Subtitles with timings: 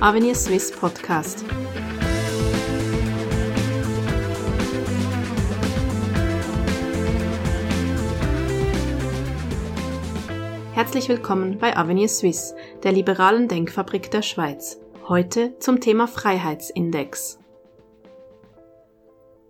[0.00, 1.44] Avenir Swiss Podcast.
[10.72, 12.54] Herzlich willkommen bei Avenir Suisse,
[12.84, 14.78] der liberalen Denkfabrik der Schweiz.
[15.08, 17.40] Heute zum Thema Freiheitsindex.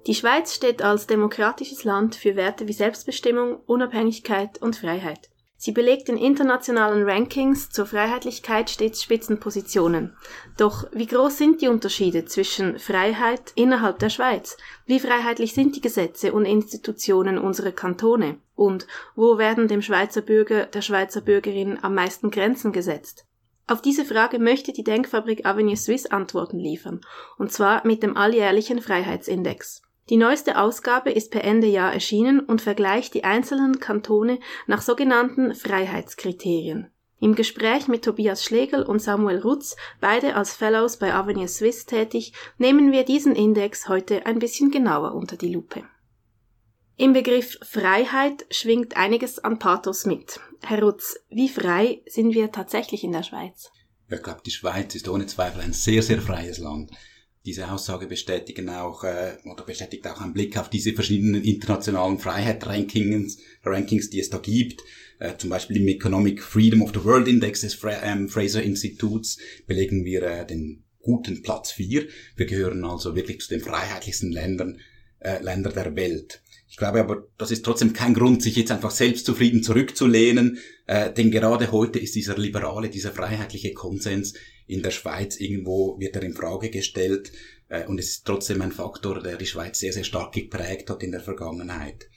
[0.06, 5.28] Die Schweiz steht als demokratisches Land für Werte wie Selbstbestimmung, Unabhängigkeit und Freiheit.
[5.60, 10.16] Sie belegt in internationalen Rankings zur Freiheitlichkeit stets Spitzenpositionen.
[10.56, 14.56] Doch wie groß sind die Unterschiede zwischen Freiheit innerhalb der Schweiz?
[14.86, 18.38] Wie freiheitlich sind die Gesetze und Institutionen unserer Kantone?
[18.54, 23.26] Und wo werden dem Schweizer Bürger, der Schweizer Bürgerin am meisten Grenzen gesetzt?
[23.66, 27.00] Auf diese Frage möchte die Denkfabrik Avenue Suisse Antworten liefern,
[27.36, 29.82] und zwar mit dem alljährlichen Freiheitsindex.
[30.10, 35.54] Die neueste Ausgabe ist per Ende Jahr erschienen und vergleicht die einzelnen Kantone nach sogenannten
[35.54, 36.90] Freiheitskriterien.
[37.20, 42.32] Im Gespräch mit Tobias Schlegel und Samuel Rutz, beide als Fellows bei Avenue Swiss tätig,
[42.56, 45.82] nehmen wir diesen Index heute ein bisschen genauer unter die Lupe.
[46.96, 50.40] Im Begriff Freiheit schwingt einiges an Pathos mit.
[50.62, 53.70] Herr Rutz, wie frei sind wir tatsächlich in der Schweiz?
[54.10, 56.90] ich glaube, die Schweiz ist ohne Zweifel ein sehr, sehr freies Land
[57.48, 63.38] diese Aussage bestätigen auch äh, oder bestätigt auch ein Blick auf diese verschiedenen internationalen Freiheit-Rankings,
[63.64, 64.82] Rankings, die es da gibt.
[65.18, 69.38] Äh, zum Beispiel im Economic Freedom of the World Index des Fra ähm, Fraser Instituts
[69.66, 72.06] belegen wir äh, den guten Platz 4.
[72.36, 74.80] Wir gehören also wirklich zu den freiheitlichsten Ländern,
[75.20, 76.42] äh, Länder der Welt.
[76.68, 81.30] Ich glaube aber, das ist trotzdem kein Grund, sich jetzt einfach selbstzufrieden zurückzulehnen, äh, denn
[81.30, 84.34] gerade heute ist dieser liberale, dieser freiheitliche Konsens
[84.68, 87.32] in der Schweiz irgendwo wird er in Frage gestellt
[87.68, 91.02] äh, und es ist trotzdem ein Faktor, der die Schweiz sehr, sehr stark geprägt hat
[91.02, 92.08] in der Vergangenheit.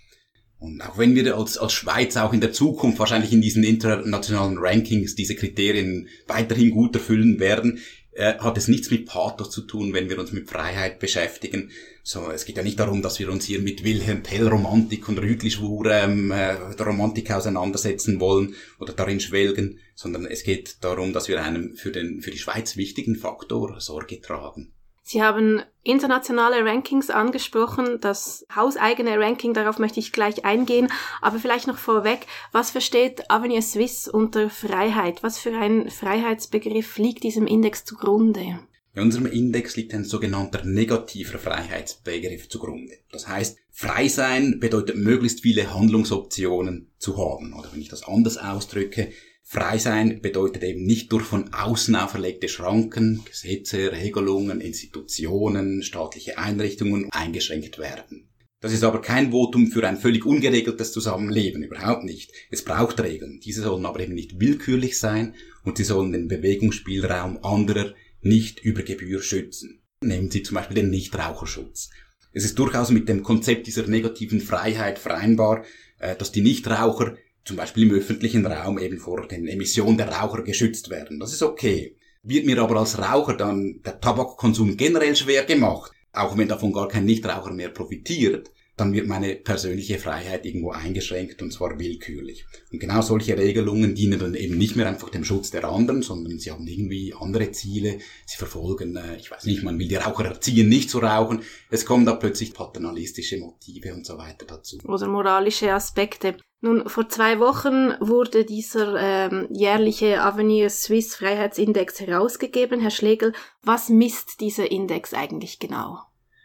[0.60, 4.60] Und auch wenn wir als, als Schweiz auch in der Zukunft wahrscheinlich in diesen internationalen
[4.60, 7.80] Rankings diese Kriterien weiterhin gut erfüllen werden,
[8.18, 11.72] hat es nichts mit Pathos zu tun, wenn wir uns mit Freiheit beschäftigen.
[12.04, 15.20] So, es geht ja nicht darum, dass wir uns hier mit Wilhelm Tell Romantik und
[15.20, 21.28] Rütlischwur ähm, äh, der Romantik auseinandersetzen wollen oder darin schwelgen, sondern es geht darum, dass
[21.28, 24.74] wir einem für den für die Schweiz wichtigen Faktor Sorge tragen.
[25.12, 30.88] Sie haben internationale Rankings angesprochen, das hauseigene Ranking, darauf möchte ich gleich eingehen,
[31.22, 35.22] aber vielleicht noch vorweg, was versteht Avenue Suisse unter Freiheit?
[35.22, 38.62] Was für ein Freiheitsbegriff liegt diesem Index zugrunde?
[38.94, 42.94] In unserem Index liegt ein sogenannter negativer Freiheitsbegriff zugrunde.
[43.12, 47.52] Das heißt, frei sein bedeutet möglichst viele Handlungsoptionen zu haben.
[47.52, 49.12] Oder wenn ich das anders ausdrücke,
[49.54, 57.10] Frei sein bedeutet eben nicht durch von außen auferlegte Schranken, Gesetze, Regelungen, Institutionen, staatliche Einrichtungen
[57.12, 58.30] eingeschränkt werden.
[58.62, 62.32] Das ist aber kein Votum für ein völlig ungeregeltes Zusammenleben, überhaupt nicht.
[62.50, 63.42] Es braucht Regeln.
[63.44, 65.36] Diese sollen aber eben nicht willkürlich sein
[65.66, 69.82] und sie sollen den Bewegungsspielraum anderer nicht über Gebühr schützen.
[70.02, 71.90] Nehmen Sie zum Beispiel den Nichtraucherschutz.
[72.32, 75.66] Es ist durchaus mit dem Konzept dieser negativen Freiheit vereinbar,
[76.00, 80.44] äh, dass die Nichtraucher zum Beispiel im öffentlichen Raum eben vor den Emissionen der Raucher
[80.44, 81.20] geschützt werden.
[81.20, 81.96] Das ist okay.
[82.24, 86.88] Wird mir aber als Raucher dann der Tabakkonsum generell schwer gemacht, auch wenn davon gar
[86.88, 92.46] kein Nichtraucher mehr profitiert, dann wird meine persönliche Freiheit irgendwo eingeschränkt und zwar willkürlich.
[92.72, 96.40] Und genau solche Regelungen dienen dann eben nicht mehr einfach dem Schutz der anderen, sondern
[96.40, 98.00] sie haben irgendwie andere Ziele.
[98.26, 101.44] Sie verfolgen, äh, ich weiß nicht, man will die Raucher erziehen, nicht zu rauchen.
[101.70, 104.80] Es kommen da plötzlich paternalistische Motive und so weiter dazu.
[104.84, 106.38] Oder moralische Aspekte.
[106.62, 112.80] Nun, vor zwei Wochen wurde dieser ähm, jährliche Avenir Swiss Freiheitsindex herausgegeben.
[112.80, 116.00] Herr Schlegel, was misst dieser Index eigentlich genau?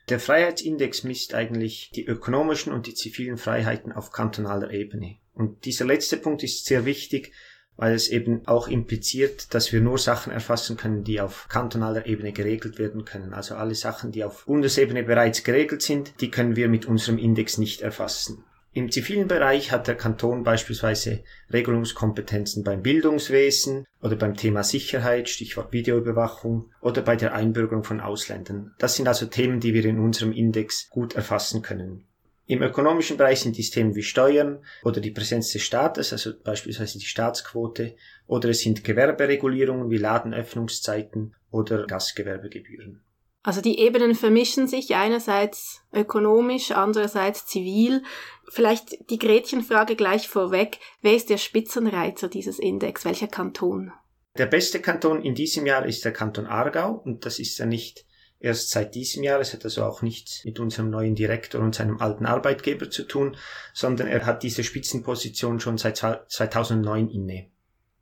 [0.09, 5.17] Der Freiheitsindex misst eigentlich die ökonomischen und die zivilen Freiheiten auf kantonaler Ebene.
[5.35, 7.33] Und dieser letzte Punkt ist sehr wichtig,
[7.77, 12.33] weil es eben auch impliziert, dass wir nur Sachen erfassen können, die auf kantonaler Ebene
[12.33, 13.35] geregelt werden können.
[13.35, 17.59] Also alle Sachen, die auf Bundesebene bereits geregelt sind, die können wir mit unserem Index
[17.59, 18.45] nicht erfassen.
[18.77, 25.73] Im zivilen Bereich hat der Kanton beispielsweise Regelungskompetenzen beim Bildungswesen oder beim Thema Sicherheit, Stichwort
[25.73, 28.75] Videoüberwachung oder bei der Einbürgerung von Ausländern.
[28.79, 32.05] Das sind also Themen, die wir in unserem Index gut erfassen können.
[32.45, 36.99] Im ökonomischen Bereich sind dies Themen wie Steuern oder die Präsenz des Staates, also beispielsweise
[36.99, 37.97] die Staatsquote,
[38.27, 43.01] oder es sind Gewerberegulierungen wie Ladenöffnungszeiten oder Gastgewerbegebühren.
[43.47, 48.03] Also die Ebenen vermischen sich einerseits ökonomisch, andererseits zivil.
[48.49, 50.79] Vielleicht die Gretchenfrage gleich vorweg.
[51.03, 53.05] Wer ist der Spitzenreiter dieses Index?
[53.05, 53.93] Welcher Kanton?
[54.39, 58.07] Der beste Kanton in diesem Jahr ist der Kanton Aargau und das ist ja nicht
[58.39, 59.41] erst seit diesem Jahr.
[59.41, 63.37] Es hat also auch nichts mit unserem neuen Direktor und seinem alten Arbeitgeber zu tun,
[63.73, 67.51] sondern er hat diese Spitzenposition schon seit 2009 inne.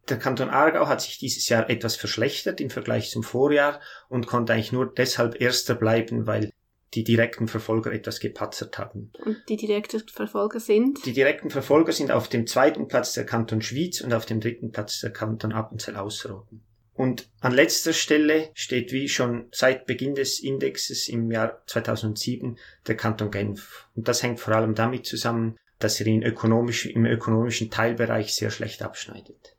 [0.09, 4.53] Der Kanton Aargau hat sich dieses Jahr etwas verschlechtert im Vergleich zum Vorjahr und konnte
[4.53, 6.53] eigentlich nur deshalb Erster bleiben, weil
[6.95, 9.13] die direkten Verfolger etwas gepatzert haben.
[9.25, 11.05] Und die direkten Verfolger sind?
[11.05, 14.71] Die direkten Verfolger sind auf dem zweiten Platz der Kanton Schwyz und auf dem dritten
[14.71, 16.63] Platz der Kanton Appenzell-Ausserrhoden.
[16.95, 22.57] Und an letzter Stelle steht wie schon seit Beginn des Indexes im Jahr 2007
[22.87, 23.89] der Kanton Genf.
[23.97, 28.51] Und das hängt vor allem damit zusammen, dass er in ökonomisch, im ökonomischen Teilbereich sehr
[28.51, 29.57] schlecht abschneidet.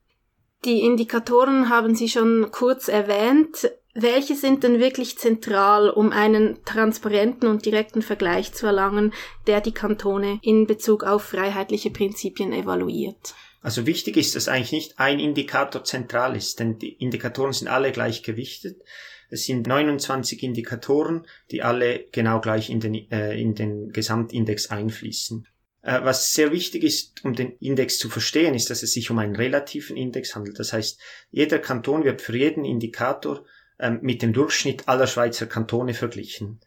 [0.64, 3.70] Die Indikatoren haben Sie schon kurz erwähnt.
[3.98, 9.14] Welche sind denn wirklich zentral, um einen transparenten und direkten Vergleich zu erlangen,
[9.48, 13.36] der die Kantone in Bezug auf freiheitliche Prinzipien evaluiert?
[13.62, 17.94] Also wichtig ist, dass eigentlich nicht ein Indikator zentral ist, denn die Indikatoren sind alle
[17.94, 18.82] gleich gewichtet.
[19.30, 25.48] Es sind 29 Indikatoren, die alle genau gleich in den, äh, in den Gesamtindex einfließen.
[25.84, 29.20] Äh, was sehr wichtig ist, um den Index zu verstehen, ist, dass es sich um
[29.20, 30.60] einen relativen Index handelt.
[30.60, 31.00] Das heißt,
[31.32, 33.46] jeder Kanton wird für jeden Indikator
[33.78, 36.60] äh, mit dem Durchschnitt aller Schweizer Kantone verglichen.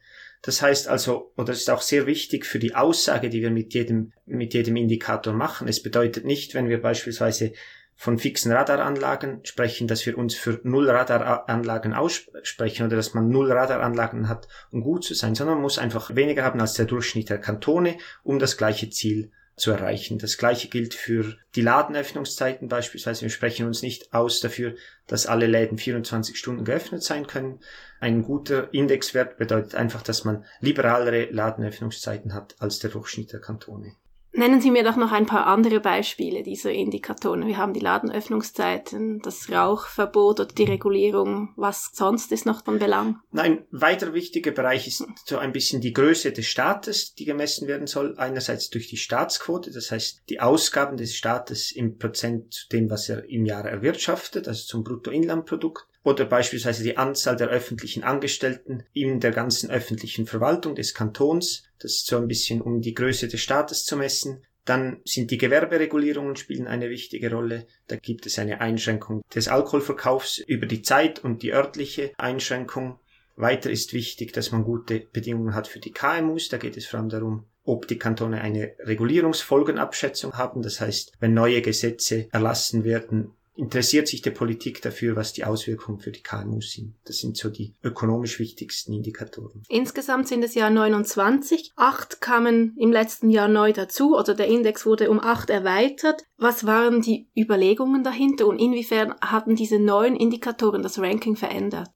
[0.42, 4.12] Das heißt also, oder ist auch sehr wichtig für die Aussage, die wir mit jedem,
[4.24, 5.66] mit jedem Indikator machen.
[5.66, 7.52] Es bedeutet nicht, wenn wir beispielsweise
[7.96, 13.50] von fixen Radaranlagen sprechen, dass wir uns für null Radaranlagen aussprechen oder dass man null
[13.50, 17.28] Radaranlagen hat, um gut zu sein, sondern man muss einfach weniger haben als der Durchschnitt
[17.28, 20.18] der Kantone, um das gleiche Ziel zu erreichen.
[20.18, 23.22] Das gleiche gilt für die Ladenöffnungszeiten beispielsweise.
[23.22, 24.74] Wir sprechen uns nicht aus dafür,
[25.06, 27.60] dass alle Läden 24 Stunden geöffnet sein können.
[28.00, 33.94] Ein guter Indexwert bedeutet einfach, dass man liberalere Ladenöffnungszeiten hat als der Durchschnitt der Kantone.
[34.32, 37.46] Nennen Sie mir doch noch ein paar andere Beispiele dieser Indikatoren.
[37.46, 41.54] Wir haben die Ladenöffnungszeiten, das Rauchverbot oder die Regulierung.
[41.56, 43.20] Was sonst ist noch von Belang?
[43.32, 47.86] Ein weiter wichtiger Bereich ist so ein bisschen die Größe des Staates, die gemessen werden
[47.86, 48.16] soll.
[48.18, 53.08] Einerseits durch die Staatsquote, das heißt die Ausgaben des Staates im Prozent zu dem, was
[53.08, 59.20] er im Jahr erwirtschaftet, also zum Bruttoinlandprodukt oder beispielsweise die Anzahl der öffentlichen Angestellten in
[59.20, 61.64] der ganzen öffentlichen Verwaltung des Kantons.
[61.78, 64.42] Das ist so ein bisschen, um die Größe des Staates zu messen.
[64.64, 67.66] Dann sind die Gewerberegulierungen spielen eine wichtige Rolle.
[67.88, 72.98] Da gibt es eine Einschränkung des Alkoholverkaufs über die Zeit und die örtliche Einschränkung.
[73.36, 76.48] Weiter ist wichtig, dass man gute Bedingungen hat für die KMUs.
[76.48, 80.62] Da geht es vor allem darum, ob die Kantone eine Regulierungsfolgenabschätzung haben.
[80.62, 85.98] Das heißt, wenn neue Gesetze erlassen werden, interessiert sich die Politik dafür, was die Auswirkungen
[85.98, 86.94] für die KMU sind.
[87.04, 89.64] Das sind so die ökonomisch wichtigsten Indikatoren.
[89.68, 91.72] Insgesamt sind es ja 29.
[91.74, 96.22] Acht kamen im letzten Jahr neu dazu oder der Index wurde um acht erweitert.
[96.36, 101.90] Was waren die Überlegungen dahinter und inwiefern hatten diese neuen Indikatoren das Ranking verändert?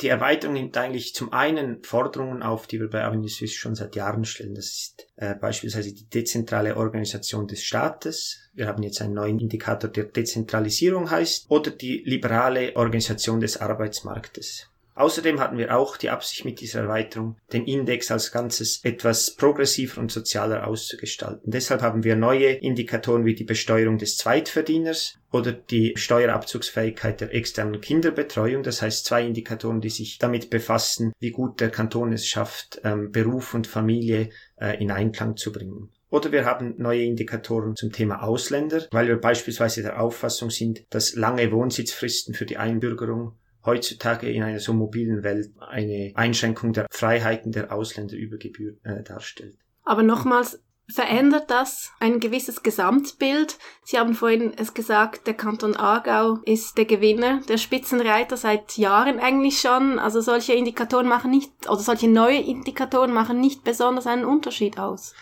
[0.00, 3.94] Die Erweiterung nimmt eigentlich zum einen Forderungen auf, die wir bei Avenue Suisse schon seit
[3.94, 4.54] Jahren stellen.
[4.54, 8.50] Das ist äh, beispielsweise die dezentrale Organisation des Staates.
[8.52, 14.71] Wir haben jetzt einen neuen Indikator, der Dezentralisierung heißt, oder die liberale Organisation des Arbeitsmarktes.
[14.94, 20.00] Außerdem hatten wir auch die Absicht mit dieser Erweiterung, den Index als Ganzes etwas progressiver
[20.00, 21.50] und sozialer auszugestalten.
[21.50, 27.80] Deshalb haben wir neue Indikatoren wie die Besteuerung des Zweitverdieners oder die Steuerabzugsfähigkeit der externen
[27.80, 28.62] Kinderbetreuung.
[28.62, 33.10] Das heißt zwei Indikatoren, die sich damit befassen, wie gut der Kanton es schafft, ähm,
[33.12, 34.28] Beruf und Familie
[34.60, 35.90] äh, in Einklang zu bringen.
[36.10, 41.14] Oder wir haben neue Indikatoren zum Thema Ausländer, weil wir beispielsweise der Auffassung sind, dass
[41.14, 43.32] lange Wohnsitzfristen für die Einbürgerung
[43.64, 49.02] heutzutage in einer so mobilen Welt eine Einschränkung der Freiheiten der Ausländer über Gebühr äh,
[49.02, 49.56] darstellt.
[49.84, 53.58] Aber nochmals, verändert das ein gewisses Gesamtbild?
[53.84, 59.18] Sie haben vorhin es gesagt, der Kanton Aargau ist der Gewinner, der Spitzenreiter seit Jahren
[59.18, 59.98] eigentlich schon.
[59.98, 65.14] Also solche Indikatoren machen nicht, oder solche neue Indikatoren machen nicht besonders einen Unterschied aus.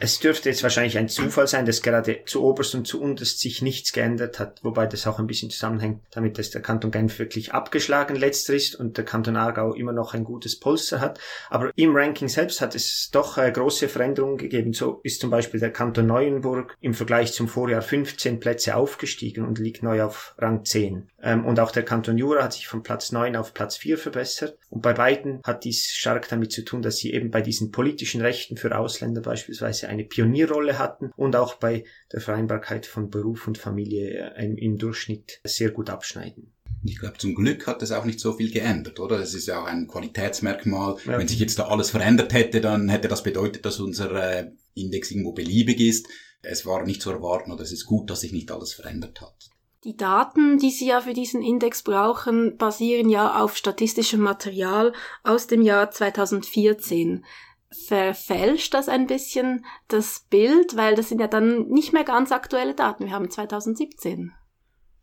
[0.00, 3.62] Es dürfte jetzt wahrscheinlich ein Zufall sein, dass gerade zu oberst und zu unterst sich
[3.62, 7.54] nichts geändert hat, wobei das auch ein bisschen zusammenhängt damit, dass der Kanton Genf wirklich
[7.54, 11.20] abgeschlagen letzter ist und der Kanton Aargau immer noch ein gutes Polster hat.
[11.48, 14.72] Aber im Ranking selbst hat es doch äh, große Veränderungen gegeben.
[14.72, 19.60] So ist zum Beispiel der Kanton Neuenburg im Vergleich zum Vorjahr 15 Plätze aufgestiegen und
[19.60, 21.08] liegt neu auf Rang 10.
[21.24, 24.58] Ähm, und auch der Kanton Jura hat sich von Platz 9 auf Platz 4 verbessert.
[24.68, 28.20] Und bei beiden hat dies stark damit zu tun, dass sie eben bei diesen politischen
[28.20, 33.56] Rechten für Ausländer beispielsweise eine Pionierrolle hatten und auch bei der Vereinbarkeit von Beruf und
[33.56, 36.52] Familie äh, im Durchschnitt sehr gut abschneiden.
[36.86, 39.16] Ich glaube, zum Glück hat es auch nicht so viel geändert, oder?
[39.16, 40.96] Das ist ja auch ein Qualitätsmerkmal.
[41.06, 41.16] Ja.
[41.16, 45.10] Wenn sich jetzt da alles verändert hätte, dann hätte das bedeutet, dass unser äh, Index
[45.10, 46.06] irgendwo beliebig ist.
[46.42, 49.53] Es war nicht zu erwarten oder es ist gut, dass sich nicht alles verändert hat.
[49.84, 55.46] Die Daten, die Sie ja für diesen Index brauchen, basieren ja auf statistischem Material aus
[55.46, 57.24] dem Jahr 2014
[57.86, 62.74] verfälscht das ein bisschen das Bild, weil das sind ja dann nicht mehr ganz aktuelle
[62.74, 63.06] Daten.
[63.06, 64.32] Wir haben 2017.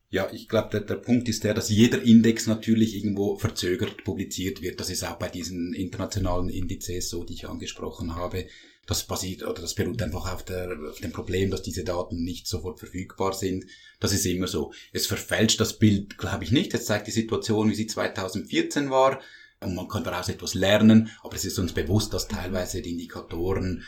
[0.10, 4.62] Ja, ich glaube, der, der Punkt ist der, dass jeder Index natürlich irgendwo verzögert publiziert
[4.62, 4.80] wird.
[4.80, 8.46] Das ist auch bei diesen internationalen Indizes so, die ich angesprochen habe.
[8.88, 12.48] Das basiert oder das beruht einfach auf, der, auf dem Problem, dass diese Daten nicht
[12.48, 13.66] sofort verfügbar sind.
[14.00, 14.74] Das ist immer so.
[14.92, 16.74] Es verfälscht das Bild, glaube ich, nicht.
[16.74, 19.22] Es zeigt die Situation, wie sie 2014 war.
[19.60, 23.84] Und man kann daraus etwas lernen, aber es ist uns bewusst, dass teilweise die Indikatoren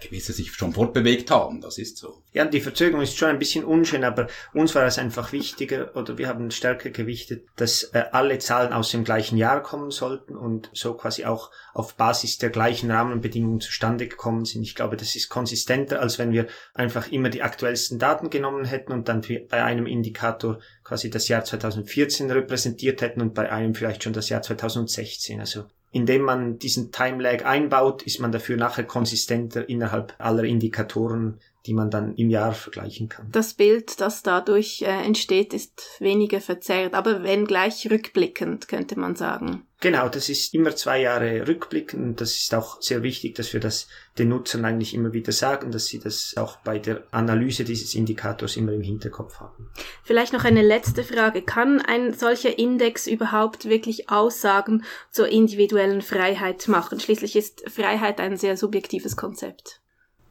[0.00, 1.60] gewisse sich schon fortbewegt haben.
[1.60, 2.22] Das ist so.
[2.32, 6.18] Ja, die Verzögerung ist schon ein bisschen unschön, aber uns war es einfach wichtiger oder
[6.18, 10.70] wir haben stärker gewichtet, dass äh, alle Zahlen aus dem gleichen Jahr kommen sollten und
[10.72, 14.62] so quasi auch auf Basis der gleichen Rahmenbedingungen zustande gekommen sind.
[14.62, 18.92] Ich glaube, das ist konsistenter, als wenn wir einfach immer die aktuellsten Daten genommen hätten
[18.92, 24.04] und dann bei einem Indikator quasi das Jahr 2014 repräsentiert hätten und bei einem vielleicht
[24.04, 25.40] schon das Jahr 2016.
[25.40, 31.38] Also indem man diesen Time Lag einbaut, ist man dafür nachher konsistenter innerhalb aller Indikatoren,
[31.66, 33.28] die man dann im Jahr vergleichen kann.
[33.30, 39.16] Das Bild, das dadurch äh, entsteht, ist weniger verzerrt, aber wenn gleich rückblickend, könnte man
[39.16, 39.66] sagen.
[39.82, 43.58] Genau, das ist immer zwei Jahre rückblickend und das ist auch sehr wichtig, dass wir
[43.58, 47.96] das den Nutzern eigentlich immer wieder sagen, dass sie das auch bei der Analyse dieses
[47.96, 49.70] Indikators immer im Hinterkopf haben.
[50.04, 51.42] Vielleicht noch eine letzte Frage.
[51.42, 57.00] Kann ein solcher Index überhaupt wirklich Aussagen zur individuellen Freiheit machen?
[57.00, 59.81] Schließlich ist Freiheit ein sehr subjektives Konzept.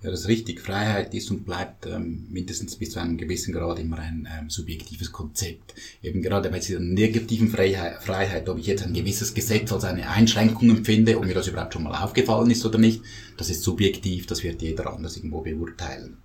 [0.03, 0.61] Ja, das ist richtig.
[0.61, 5.11] Freiheit ist und bleibt ähm, mindestens bis zu einem gewissen Grad immer ein ähm, subjektives
[5.11, 5.75] Konzept.
[6.01, 10.09] Eben gerade bei dieser negativen Freiheit, Freiheit, ob ich jetzt ein gewisses Gesetz als eine
[10.09, 13.03] Einschränkung empfinde, ob mir das überhaupt schon mal aufgefallen ist oder nicht,
[13.37, 16.17] das ist subjektiv, das wird jeder anders irgendwo beurteilen.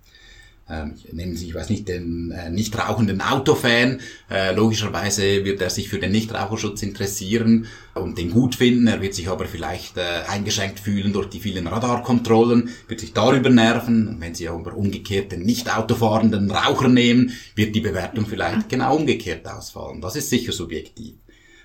[0.69, 4.01] Ähm, nehmen Sie, ich weiß nicht, den äh, nicht rauchenden Autofan.
[4.29, 8.87] Äh, logischerweise wird er sich für den Nichtraucherschutz interessieren und den gut finden.
[8.87, 13.49] Er wird sich aber vielleicht äh, eingeschränkt fühlen durch die vielen Radarkontrollen, wird sich darüber
[13.49, 14.17] nerven.
[14.19, 19.47] Wenn Sie aber umgekehrt den nicht autofahrenden Raucher nehmen, wird die Bewertung vielleicht genau umgekehrt
[19.47, 20.01] ausfallen.
[20.01, 21.15] Das ist sicher subjektiv.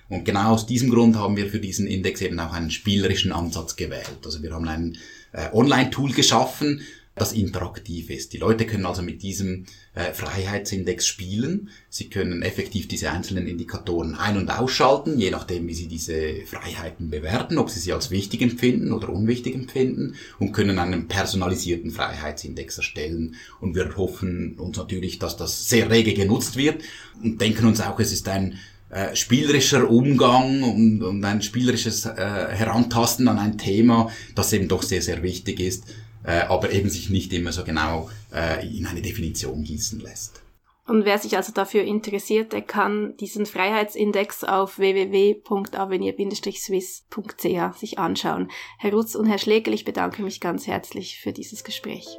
[0.09, 3.77] Und genau aus diesem Grund haben wir für diesen Index eben auch einen spielerischen Ansatz
[3.77, 4.19] gewählt.
[4.25, 4.99] Also wir haben ein
[5.33, 6.83] äh, Online-Tool geschaffen,
[7.15, 8.33] das interaktiv ist.
[8.33, 11.69] Die Leute können also mit diesem äh, Freiheitsindex spielen.
[11.91, 17.11] Sie können effektiv diese einzelnen Indikatoren ein- und ausschalten, je nachdem, wie sie diese Freiheiten
[17.11, 22.79] bewerten, ob sie sie als wichtig empfinden oder unwichtig empfinden und können einen personalisierten Freiheitsindex
[22.79, 23.37] erstellen.
[23.61, 26.83] Und wir hoffen uns natürlich, dass das sehr rege genutzt wird
[27.23, 32.15] und denken uns auch, es ist ein äh, spielerischer Umgang und, und ein spielerisches äh,
[32.17, 35.85] Herantasten an ein Thema, das eben doch sehr, sehr wichtig ist
[36.25, 40.43] äh, aber eben sich nicht immer so genau äh, in eine Definition gießen lässt.
[40.87, 48.51] Und wer sich also dafür interessiert, der kann diesen Freiheitsindex auf www.avenir-swiss.ch sich anschauen.
[48.79, 52.19] Herr Rutz und Herr Schlegel, ich bedanke mich ganz herzlich für dieses Gespräch.